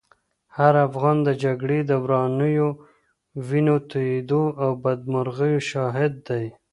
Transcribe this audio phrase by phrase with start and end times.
[0.57, 2.69] هر افغان د جګړې د ورانیو،
[3.47, 6.45] وینو تویېدو او بدمرغیو شاهد دی.